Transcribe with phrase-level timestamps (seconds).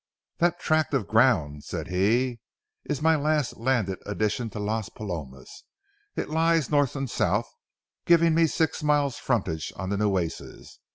[0.39, 2.39] "That tract of ground," said he,
[2.85, 5.63] "is my last landed addition to Las Palomas.
[6.15, 7.47] It lies north and south,
[8.07, 10.79] giving me six miles' frontage on the Nueces.